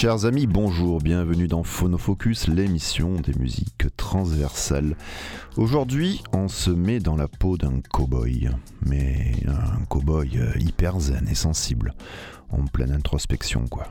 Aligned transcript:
Chers 0.00 0.26
amis, 0.26 0.46
bonjour, 0.46 1.00
bienvenue 1.00 1.48
dans 1.48 1.64
Phonofocus, 1.64 2.46
l'émission 2.46 3.14
des 3.14 3.34
musiques 3.34 3.86
transversales. 3.96 4.96
Aujourd'hui, 5.56 6.22
on 6.32 6.46
se 6.46 6.70
met 6.70 7.00
dans 7.00 7.16
la 7.16 7.26
peau 7.26 7.56
d'un 7.56 7.80
cow-boy, 7.80 8.48
mais 8.86 9.32
un 9.48 9.84
cow-boy 9.86 10.38
euh, 10.38 10.52
hyper 10.60 11.00
zen 11.00 11.26
et 11.28 11.34
sensible, 11.34 11.94
en 12.50 12.64
pleine 12.66 12.92
introspection 12.92 13.66
quoi. 13.66 13.88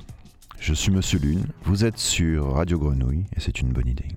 Je 0.62 0.74
suis 0.74 0.92
Monsieur 0.92 1.20
Lune, 1.20 1.46
vous 1.66 1.84
êtes 1.84 1.98
sur 1.98 2.54
Radio 2.54 2.80
Grenouille 2.80 3.26
et 3.36 3.42
c'est 3.42 3.60
une 3.60 3.74
bonne 3.74 3.90
idée. 3.90 4.08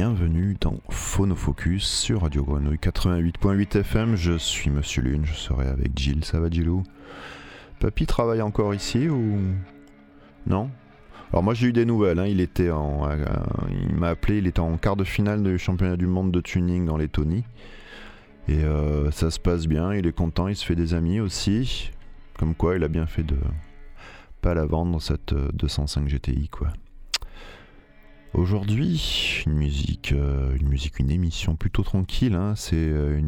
Bienvenue 0.00 0.56
dans 0.58 0.78
Phonofocus 0.88 1.86
sur 1.86 2.22
Radio 2.22 2.42
Grenouille 2.42 2.78
88.8 2.78 3.80
FM. 3.80 4.16
Je 4.16 4.38
suis 4.38 4.70
Monsieur 4.70 5.02
Lune, 5.02 5.26
je 5.26 5.34
serai 5.34 5.66
avec 5.66 5.90
Gilles. 5.98 6.24
Ça 6.24 6.40
va, 6.40 6.48
Gilou 6.48 6.84
Papy 7.80 8.06
travaille 8.06 8.40
encore 8.40 8.74
ici 8.74 9.10
ou? 9.10 9.38
Non? 10.46 10.70
Alors 11.30 11.42
moi 11.42 11.52
j'ai 11.52 11.66
eu 11.66 11.74
des 11.74 11.84
nouvelles. 11.84 12.18
Hein. 12.18 12.24
Il 12.28 12.40
était 12.40 12.70
en, 12.70 13.10
euh, 13.10 13.18
il 13.68 13.94
m'a 13.94 14.08
appelé. 14.08 14.38
Il 14.38 14.46
était 14.46 14.60
en 14.60 14.78
quart 14.78 14.96
de 14.96 15.04
finale 15.04 15.42
du 15.42 15.58
championnat 15.58 15.98
du 15.98 16.06
monde 16.06 16.32
de 16.32 16.40
tuning 16.40 16.86
dans 16.86 16.96
les 16.96 17.08
Tony. 17.08 17.44
Et 18.48 18.64
euh, 18.64 19.10
ça 19.10 19.30
se 19.30 19.38
passe 19.38 19.66
bien. 19.66 19.92
Il 19.92 20.06
est 20.06 20.16
content. 20.16 20.48
Il 20.48 20.56
se 20.56 20.64
fait 20.64 20.76
des 20.76 20.94
amis 20.94 21.20
aussi. 21.20 21.90
Comme 22.38 22.54
quoi, 22.54 22.74
il 22.76 22.84
a 22.84 22.88
bien 22.88 23.06
fait 23.06 23.22
de 23.22 23.36
pas 24.40 24.54
la 24.54 24.64
vendre 24.64 24.98
cette 25.02 25.34
205 25.34 26.00
euh, 26.00 26.08
GTI 26.08 26.48
quoi. 26.48 26.68
Aujourd'hui, 28.32 29.42
une 29.46 29.54
musique, 29.54 30.12
euh, 30.12 30.56
une 30.60 30.68
musique, 30.68 31.00
une 31.00 31.10
émission 31.10 31.56
plutôt 31.56 31.82
tranquille. 31.82 32.34
Hein, 32.34 32.54
c'est 32.56 32.76
euh, 32.76 33.20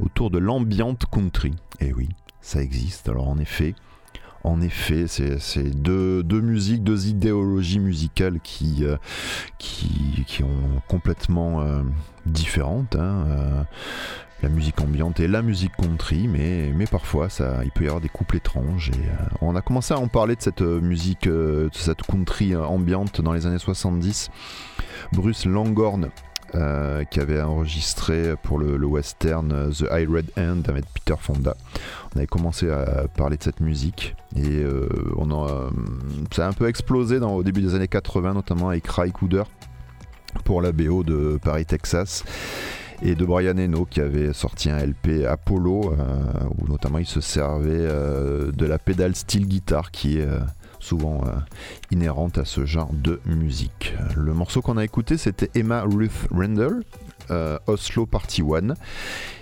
autour 0.00 0.30
de 0.30 0.38
l'ambiante 0.38 1.04
country. 1.06 1.52
Et 1.80 1.88
eh 1.88 1.92
oui, 1.92 2.08
ça 2.40 2.60
existe. 2.60 3.08
Alors 3.08 3.28
en 3.28 3.38
effet, 3.38 3.76
en 4.42 4.60
effet, 4.60 5.06
c'est 5.06 5.70
deux, 5.70 6.24
deux, 6.24 6.40
musiques, 6.40 6.82
deux 6.82 7.06
idéologies 7.06 7.78
musicales 7.78 8.40
qui, 8.40 8.84
euh, 8.84 8.96
qui, 9.58 10.24
qui, 10.26 10.42
ont 10.42 10.82
complètement 10.88 11.64
différentes. 12.26 12.96
Hein, 12.96 13.66
la 14.44 14.50
musique 14.50 14.78
ambiante 14.82 15.20
et 15.20 15.26
la 15.26 15.40
musique 15.40 15.72
country, 15.74 16.28
mais, 16.28 16.70
mais 16.76 16.84
parfois 16.84 17.30
ça, 17.30 17.60
il 17.64 17.70
peut 17.70 17.84
y 17.84 17.86
avoir 17.86 18.02
des 18.02 18.10
couples 18.10 18.36
étranges. 18.36 18.90
Et, 18.90 19.08
euh, 19.08 19.36
on 19.40 19.56
a 19.56 19.62
commencé 19.62 19.94
à 19.94 19.98
en 19.98 20.06
parler 20.06 20.36
de 20.36 20.42
cette 20.42 20.60
euh, 20.60 20.82
musique, 20.82 21.26
euh, 21.26 21.70
de 21.70 21.74
cette 21.74 22.02
country 22.02 22.54
ambiante 22.54 23.22
dans 23.22 23.32
les 23.32 23.46
années 23.46 23.58
70. 23.58 24.30
Bruce 25.12 25.46
Langorn, 25.46 26.10
qui 27.10 27.20
avait 27.20 27.40
enregistré 27.40 28.34
pour 28.42 28.58
le, 28.58 28.86
western 28.86 29.72
The 29.72 29.86
High 29.90 30.08
Red 30.08 30.30
Hand 30.38 30.68
avec 30.68 30.84
Peter 30.92 31.18
Fonda. 31.18 31.56
On 32.14 32.18
avait 32.18 32.26
commencé 32.26 32.70
à 32.70 33.08
parler 33.16 33.36
de 33.36 33.42
cette 33.42 33.60
musique 33.60 34.14
et 34.36 34.64
on 35.16 35.30
a, 35.32 35.70
ça 36.30 36.46
a 36.46 36.48
un 36.48 36.52
peu 36.52 36.68
explosé 36.68 37.18
dans, 37.18 37.34
au 37.34 37.42
début 37.42 37.60
des 37.60 37.74
années 37.74 37.88
80, 37.88 38.34
notamment 38.34 38.68
avec 38.68 38.86
Ray 38.86 39.10
Cooder 39.10 39.42
pour 40.44 40.62
la 40.62 40.70
BO 40.70 41.02
de 41.02 41.40
Paris, 41.42 41.66
Texas 41.66 42.24
et 43.02 43.14
de 43.14 43.24
Brian 43.24 43.56
Eno 43.58 43.84
qui 43.84 44.00
avait 44.00 44.32
sorti 44.32 44.70
un 44.70 44.78
LP 44.78 45.24
Apollo 45.28 45.92
euh, 45.92 46.14
où 46.58 46.68
notamment 46.68 46.98
il 46.98 47.06
se 47.06 47.20
servait 47.20 47.70
euh, 47.72 48.52
de 48.52 48.66
la 48.66 48.78
pédale 48.78 49.14
style 49.14 49.46
guitare 49.46 49.90
qui 49.90 50.18
est 50.18 50.26
euh, 50.26 50.40
souvent 50.80 51.24
inhérente 51.90 52.36
à 52.36 52.44
ce 52.44 52.66
genre 52.66 52.92
de 52.92 53.18
musique. 53.24 53.94
Le 54.16 54.34
morceau 54.34 54.60
qu'on 54.60 54.76
a 54.76 54.84
écouté 54.84 55.16
c'était 55.16 55.50
Emma 55.54 55.80
Ruth 55.82 56.28
Randall, 56.30 56.82
Oslo 57.66 58.04
Party 58.04 58.42
One 58.42 58.74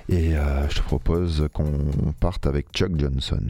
et 0.08 0.34
je 0.68 0.76
te 0.76 0.82
propose 0.82 1.48
qu'on 1.52 2.12
parte 2.20 2.46
avec 2.46 2.68
Chuck 2.72 2.92
Johnson. 2.96 3.42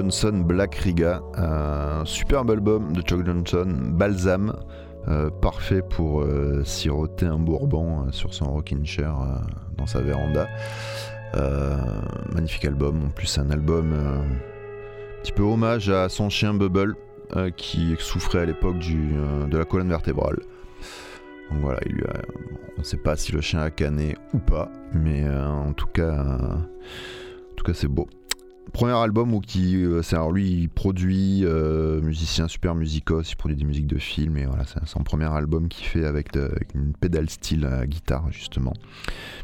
Johnson 0.00 0.44
Black 0.46 0.76
Riga, 0.76 1.20
un 1.36 2.06
superbe 2.06 2.50
album 2.52 2.94
de 2.94 3.02
Chuck 3.02 3.22
Johnson, 3.26 3.68
Balsam, 3.92 4.56
euh, 5.08 5.28
parfait 5.28 5.82
pour 5.82 6.22
euh, 6.22 6.64
siroter 6.64 7.26
un 7.26 7.38
bourbon 7.38 8.06
euh, 8.06 8.10
sur 8.10 8.32
son 8.32 8.46
rocking 8.46 8.86
chair 8.86 9.14
dans 9.76 9.84
sa 9.84 10.00
véranda. 10.00 10.48
magnifique 12.32 12.64
album, 12.64 13.08
en 13.08 13.10
plus 13.10 13.36
un 13.36 13.50
album 13.50 13.92
un 13.92 15.22
petit 15.22 15.32
peu 15.32 15.42
hommage 15.42 15.90
à 15.90 16.08
son 16.08 16.30
chien 16.30 16.54
Bubble 16.54 16.96
qui 17.58 17.94
souffrait 17.98 18.40
à 18.40 18.46
l'époque 18.46 18.78
de 18.78 19.58
la 19.58 19.66
colonne 19.66 19.90
vertébrale. 19.90 20.38
Donc 21.50 21.60
voilà, 21.60 21.80
il 21.84 22.02
on 22.78 22.80
ne 22.80 22.84
sait 22.84 22.96
pas 22.96 23.16
si 23.16 23.32
le 23.32 23.42
chien 23.42 23.60
a 23.60 23.68
canné 23.68 24.16
ou 24.32 24.38
pas, 24.38 24.70
mais 24.94 25.28
en 25.28 25.74
tout 25.74 25.88
cas, 25.88 26.14
en 26.22 27.54
tout 27.54 27.64
cas 27.64 27.74
c'est 27.74 27.86
beau. 27.86 28.08
Premier 28.72 28.92
album 28.92 29.34
où 29.34 29.40
qui, 29.40 29.82
euh, 29.82 30.00
c'est 30.02 30.14
alors 30.14 30.30
lui, 30.30 30.48
il 30.48 30.68
produit 30.68 31.44
euh, 31.44 32.00
musicien 32.00 32.46
super 32.46 32.76
musicos, 32.76 33.28
il 33.32 33.36
produit 33.36 33.56
des 33.56 33.64
musiques 33.64 33.88
de 33.88 33.98
films 33.98 34.36
et 34.36 34.46
voilà, 34.46 34.64
c'est 34.64 34.86
son 34.86 35.02
premier 35.02 35.24
album 35.24 35.68
qu'il 35.68 35.86
fait 35.86 36.04
avec, 36.04 36.36
une 36.74 36.92
pédale 36.92 37.28
style 37.28 37.68
guitare 37.86 38.30
justement. 38.30 38.72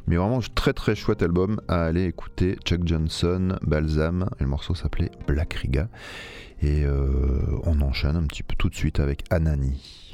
Mais 0.07 0.17
vraiment 0.17 0.41
très 0.55 0.73
très 0.73 0.95
chouette 0.95 1.23
album 1.23 1.61
à 1.67 1.85
aller 1.85 2.05
écouter. 2.05 2.57
Chuck 2.65 2.87
Johnson, 2.87 3.59
Balsam, 3.63 4.29
et 4.39 4.45
le 4.45 4.49
morceau 4.49 4.77
s'appelait 4.77 5.11
Black 5.27 5.55
Riga 5.55 5.89
et 6.63 6.85
euh, 6.85 7.59
on 7.65 7.81
enchaîne 7.81 8.17
un 8.17 8.27
petit 8.27 8.43
peu 8.43 8.55
tout 8.57 8.69
de 8.69 8.75
suite 8.75 9.01
avec 9.01 9.25
Anani. 9.31 10.06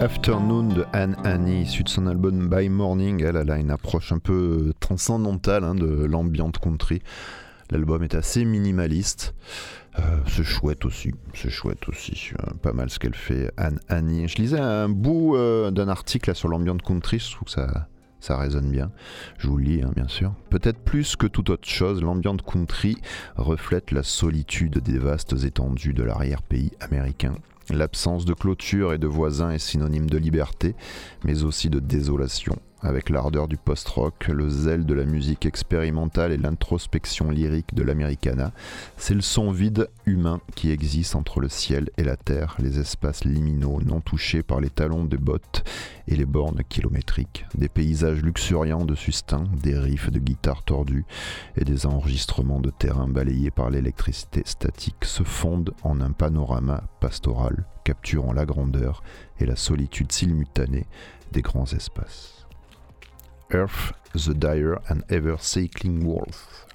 Afternoon 0.00 0.64
de 0.64 0.84
Anne 0.92 1.16
Annie, 1.24 1.62
issu 1.62 1.84
de 1.84 1.88
son 1.88 2.06
album 2.06 2.48
By 2.48 2.68
Morning. 2.68 3.22
Elle, 3.22 3.50
a 3.50 3.56
une 3.56 3.70
approche 3.70 4.12
un 4.12 4.18
peu 4.18 4.72
transcendantale 4.80 5.64
hein, 5.64 5.74
de 5.74 6.04
l'ambiante 6.04 6.58
country. 6.58 7.00
L'album 7.70 8.02
est 8.02 8.14
assez 8.14 8.44
minimaliste. 8.44 9.34
Euh, 9.98 10.02
c'est 10.28 10.44
chouette 10.44 10.84
aussi, 10.84 11.12
c'est 11.34 11.50
chouette 11.50 11.88
aussi. 11.88 12.32
Euh, 12.38 12.52
pas 12.62 12.72
mal 12.72 12.90
ce 12.90 12.98
qu'elle 12.98 13.14
fait, 13.14 13.50
Anne 13.56 13.80
Annie. 13.88 14.28
Je 14.28 14.36
lisais 14.36 14.60
un 14.60 14.88
bout 14.88 15.36
euh, 15.36 15.70
d'un 15.70 15.88
article 15.88 16.34
sur 16.34 16.48
l'ambiance 16.48 16.82
country, 16.82 17.18
je 17.18 17.32
trouve 17.32 17.46
que 17.46 17.52
ça, 17.52 17.88
ça 18.20 18.36
résonne 18.36 18.70
bien. 18.70 18.92
Je 19.38 19.48
vous 19.48 19.56
le 19.56 19.64
lis, 19.64 19.82
hein, 19.82 19.92
bien 19.96 20.08
sûr. 20.08 20.34
Peut-être 20.50 20.78
plus 20.78 21.16
que 21.16 21.26
toute 21.26 21.48
autre 21.48 21.68
chose, 21.68 22.02
l'ambiance 22.02 22.42
country 22.42 22.96
reflète 23.36 23.92
la 23.92 24.02
solitude 24.02 24.78
des 24.78 24.98
vastes 24.98 25.44
étendues 25.44 25.94
de 25.94 26.02
l'arrière-pays 26.02 26.72
américain 26.80 27.34
L'absence 27.72 28.24
de 28.24 28.34
clôture 28.34 28.92
et 28.92 28.98
de 28.98 29.06
voisins 29.06 29.50
est 29.50 29.58
synonyme 29.58 30.10
de 30.10 30.18
liberté, 30.18 30.74
mais 31.24 31.44
aussi 31.44 31.70
de 31.70 31.80
désolation 31.80 32.56
avec 32.82 33.10
l'ardeur 33.10 33.48
du 33.48 33.56
post-rock, 33.56 34.28
le 34.28 34.48
zèle 34.48 34.86
de 34.86 34.94
la 34.94 35.04
musique 35.04 35.46
expérimentale 35.46 36.32
et 36.32 36.36
l'introspection 36.36 37.30
lyrique 37.30 37.74
de 37.74 37.82
l'Americana, 37.82 38.52
c'est 38.96 39.14
le 39.14 39.20
son 39.20 39.50
vide 39.50 39.88
humain 40.06 40.40
qui 40.54 40.70
existe 40.70 41.14
entre 41.14 41.40
le 41.40 41.48
ciel 41.48 41.90
et 41.96 42.04
la 42.04 42.16
terre, 42.16 42.56
les 42.58 42.78
espaces 42.78 43.24
liminaux 43.24 43.80
non 43.84 44.00
touchés 44.00 44.42
par 44.42 44.60
les 44.60 44.70
talons 44.70 45.04
de 45.04 45.16
bottes 45.16 45.64
et 46.08 46.16
les 46.16 46.26
bornes 46.26 46.62
kilométriques, 46.68 47.46
des 47.54 47.68
paysages 47.68 48.22
luxuriants 48.22 48.84
de 48.84 48.94
sustain, 48.94 49.44
des 49.62 49.78
riffs 49.78 50.10
de 50.10 50.18
guitare 50.18 50.62
tordus 50.62 51.04
et 51.56 51.64
des 51.64 51.86
enregistrements 51.86 52.60
de 52.60 52.70
terrain 52.70 53.08
balayés 53.08 53.50
par 53.50 53.70
l'électricité 53.70 54.42
statique 54.44 55.04
se 55.04 55.22
fondent 55.22 55.74
en 55.82 56.00
un 56.00 56.12
panorama 56.12 56.84
pastoral 57.00 57.64
capturant 57.84 58.32
la 58.32 58.46
grandeur 58.46 59.02
et 59.38 59.46
la 59.46 59.56
solitude 59.56 60.12
simultanée 60.12 60.86
des 61.32 61.42
grands 61.42 61.66
espaces. 61.66 62.39
Earth 63.52 63.92
the 64.12 64.34
Dire 64.34 64.80
and 64.88 65.04
Ever 65.08 65.36
Cycling 65.38 66.06
Wolf. 66.06 66.66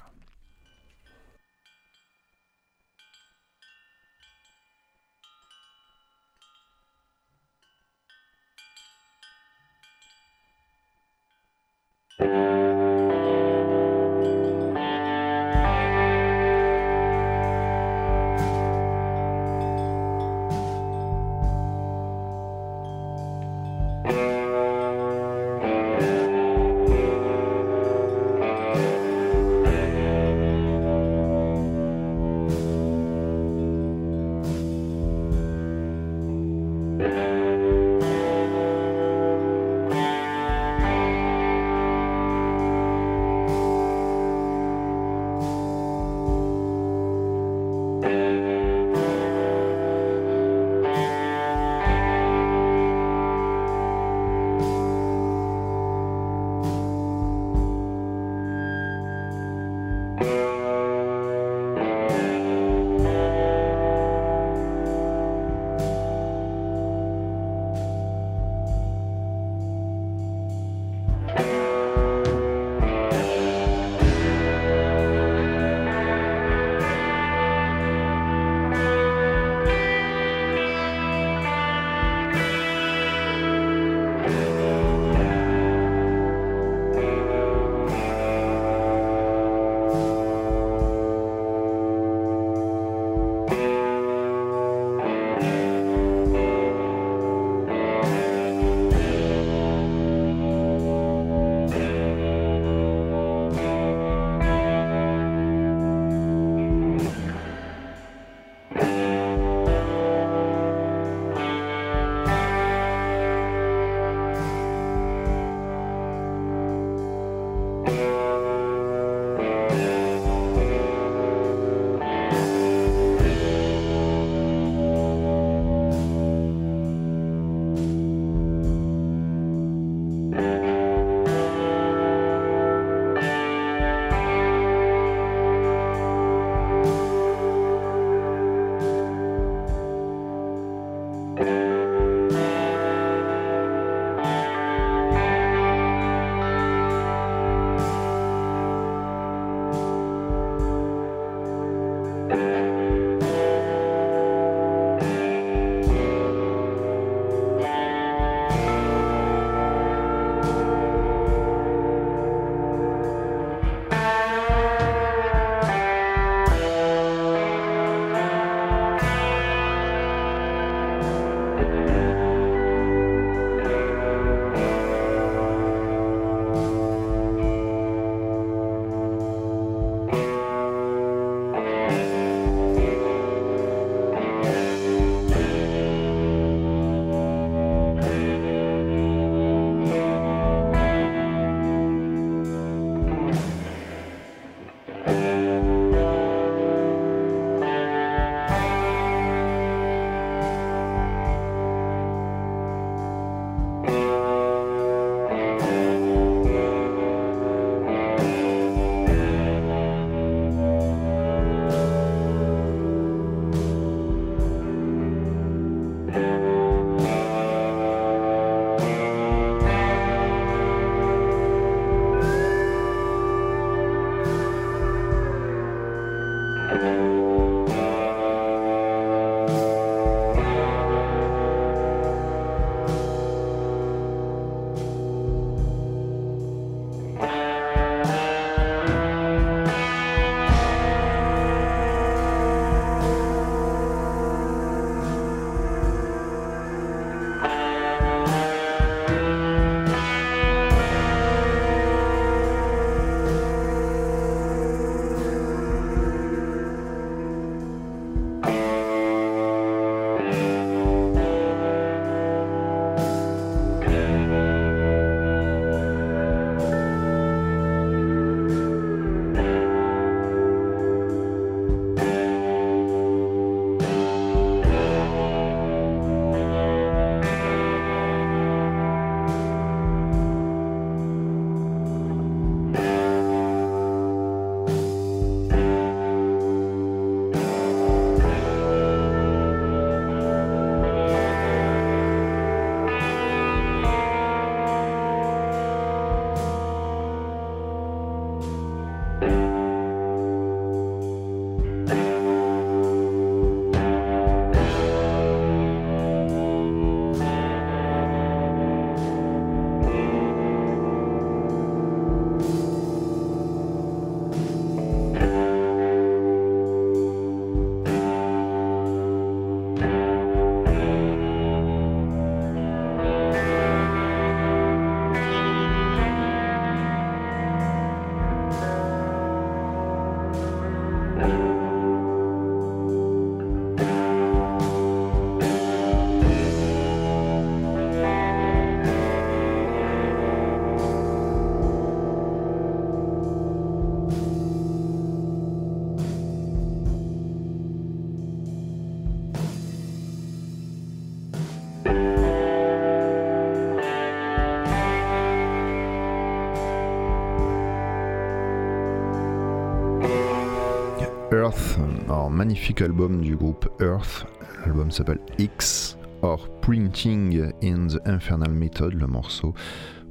Magnifique 362.36 362.82
album 362.82 363.22
du 363.22 363.34
groupe 363.34 363.68
Earth. 363.80 364.26
L'album 364.64 364.90
s'appelle 364.90 365.20
X 365.38 365.96
or 366.22 366.48
Printing 366.60 367.50
in 367.62 367.88
the 367.88 367.98
Infernal 368.06 368.50
Method, 368.50 368.92
le 368.92 369.06
morceau. 369.06 369.54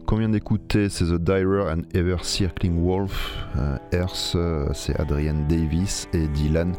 Qu'on 0.05 0.17
vient 0.17 0.29
d'écouter, 0.29 0.89
c'est 0.89 1.05
The 1.05 1.21
Dire 1.21 1.67
and 1.71 1.81
Ever 1.93 2.17
Circling 2.23 2.83
Wolf. 2.83 3.37
Euh, 3.57 3.77
Earth, 3.93 4.33
euh, 4.35 4.67
c'est 4.73 4.99
Adrian 4.99 5.45
Davis 5.47 6.09
et 6.13 6.27
Dylan 6.27 6.73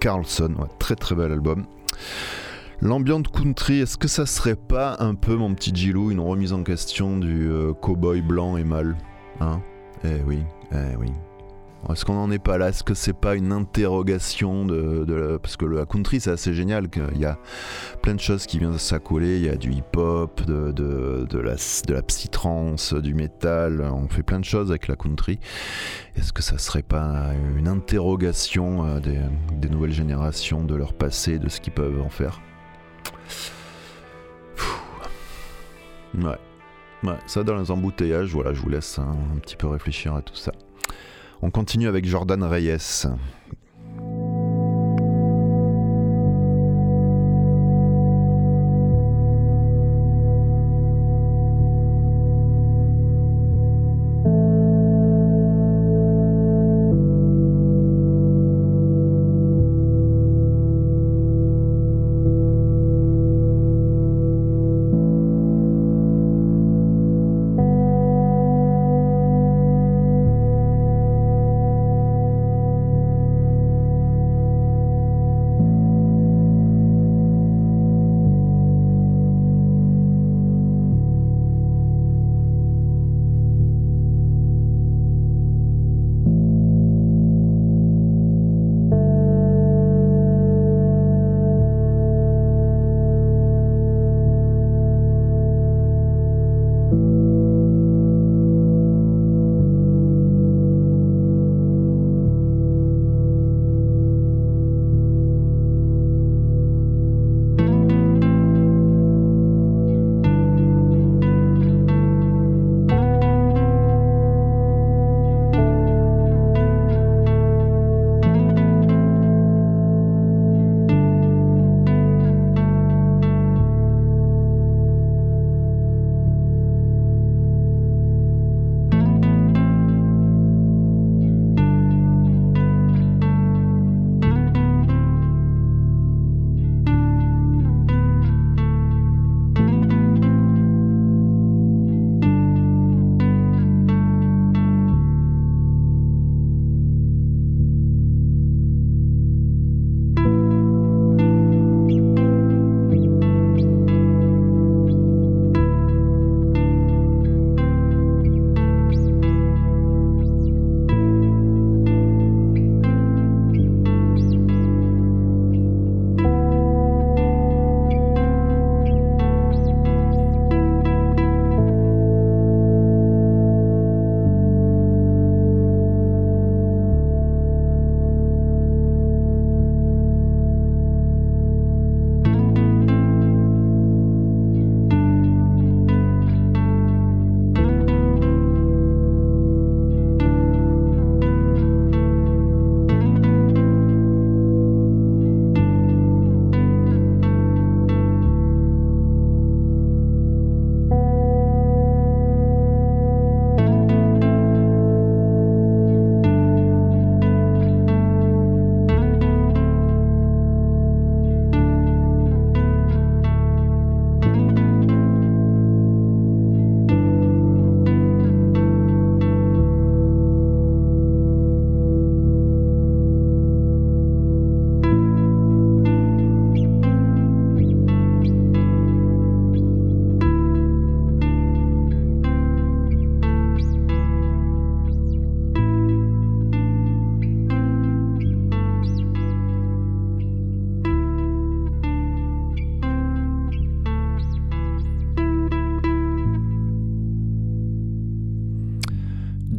Carlson. 0.00 0.54
très 0.78 0.94
très 0.94 1.14
bel 1.14 1.32
album. 1.32 1.64
L'ambiance 2.82 3.28
country, 3.32 3.80
est-ce 3.80 3.96
que 3.96 4.06
ça 4.06 4.26
serait 4.26 4.54
pas 4.56 4.96
un 5.00 5.14
peu, 5.14 5.34
mon 5.34 5.54
petit 5.54 5.74
Gilou, 5.74 6.10
une 6.10 6.20
remise 6.20 6.52
en 6.52 6.62
question 6.62 7.16
du 7.18 7.48
euh, 7.50 7.72
cowboy 7.72 8.20
blanc 8.20 8.56
et 8.58 8.64
mâle 8.64 8.96
Hein? 9.40 9.62
Eh 10.04 10.20
oui, 10.26 10.42
eh 10.72 10.96
oui. 10.98 11.10
Est-ce 11.90 12.04
qu'on 12.04 12.14
n'en 12.14 12.30
est 12.30 12.38
pas 12.38 12.58
là? 12.58 12.68
Est-ce 12.68 12.82
que 12.82 12.94
c'est 12.94 13.12
pas 13.12 13.34
une 13.36 13.52
interrogation 13.52 14.66
de, 14.66 15.38
parce 15.40 15.56
que 15.56 15.64
le 15.64 15.84
country 15.86 16.20
c'est 16.20 16.30
assez 16.30 16.52
génial 16.52 16.88
qu'il 16.88 17.18
y 17.18 17.24
a 17.24 17.38
plein 18.02 18.14
de 18.14 18.20
choses 18.20 18.46
qui 18.46 18.58
viennent 18.58 18.76
s'accoler. 18.76 19.36
Il 19.36 19.44
y 19.44 19.48
a 19.48 19.56
du 19.56 19.70
hip-hop, 19.72 20.42
de, 20.44 21.38
la 21.38 21.54
de 21.54 21.92
la 21.92 22.02
psytrance, 22.02 22.92
du 22.92 23.14
métal. 23.14 23.82
On 23.82 24.08
fait 24.08 24.24
plein 24.24 24.40
de 24.40 24.44
choses 24.44 24.70
avec 24.70 24.88
la 24.88 24.96
country. 24.96 25.38
Est-ce 26.16 26.32
que 26.32 26.42
ça 26.42 26.58
serait 26.58 26.82
pas 26.82 27.30
une 27.56 27.68
interrogation 27.68 28.84
euh, 28.84 29.00
des 29.00 29.68
nouvelles 29.68 29.92
générations 29.92 30.64
de 30.64 30.74
leur 30.74 30.92
passé, 30.92 31.38
de 31.38 31.48
ce 31.48 31.60
qu'ils 31.60 31.72
peuvent 31.72 32.00
en 32.00 32.10
faire? 32.10 32.40
Ouais. 36.16 36.38
Ouais, 37.02 37.16
ça 37.26 37.44
dans 37.44 37.56
les 37.58 37.70
embouteillages, 37.70 38.32
voilà, 38.32 38.52
je 38.54 38.60
vous 38.60 38.70
laisse 38.70 38.98
un 38.98 39.38
petit 39.42 39.56
peu 39.56 39.66
réfléchir 39.66 40.14
à 40.14 40.22
tout 40.22 40.34
ça. 40.34 40.52
On 41.42 41.50
continue 41.50 41.88
avec 41.88 42.06
Jordan 42.06 42.42
Reyes. 42.42 43.06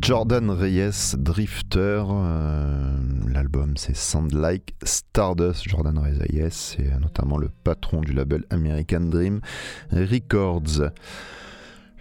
Jordan 0.07 0.51
Reyes, 0.51 1.17
Drifter. 1.17 2.01
Euh, 2.09 2.97
l'album 3.27 3.75
c'est 3.75 3.93
Sound 3.93 4.31
Like 4.31 4.73
Stardust. 4.81 5.67
Jordan 5.67 5.97
Reyes, 5.97 6.47
c'est 6.49 6.97
notamment 7.01 7.37
le 7.37 7.49
patron 7.65 7.99
du 7.99 8.13
label 8.13 8.45
American 8.49 9.01
Dream 9.01 9.41
Records. 9.91 10.91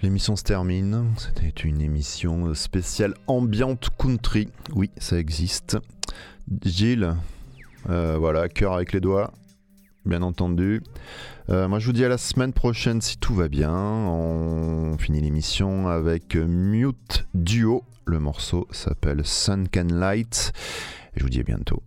L'émission 0.03 0.37
se 0.37 0.45
termine. 0.45 1.15
C'était 1.19 1.49
une 1.49 1.81
émission 1.81 2.55
spéciale 2.55 3.15
ambiante 3.27 3.89
country. 3.99 4.51
Oui, 4.77 4.93
ça 4.99 5.19
existe. 5.19 5.77
Gilles, 6.65 7.17
euh, 7.91 8.19
voilà, 8.21 8.49
cœur 8.49 8.75
avec 8.75 8.93
les 8.93 9.01
doigts, 9.01 9.33
bien 10.05 10.23
entendu. 10.23 10.81
Euh, 11.51 11.67
moi, 11.67 11.81
je 11.81 11.87
vous 11.87 11.93
dis 11.93 12.05
à 12.05 12.09
la 12.09 12.19
semaine 12.19 12.53
prochaine 12.53 13.01
si 13.01 13.19
tout 13.19 13.35
va 13.35 13.49
bien. 13.49 13.75
On 13.75 14.97
finit 14.97 15.21
l'émission 15.21 15.89
avec 15.89 16.37
Mute 16.37 17.27
Duo. 17.35 17.83
Le 18.09 18.21
morceau 18.21 18.69
s'appelle 18.71 19.27
Sun 19.27 19.67
Can 19.69 19.89
Light. 19.91 20.53
Je 21.17 21.25
vous 21.25 21.29
dis 21.29 21.41
à 21.41 21.43
bientôt. 21.43 21.83